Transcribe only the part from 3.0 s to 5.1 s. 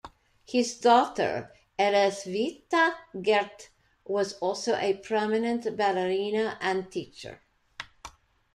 Gerdt was also a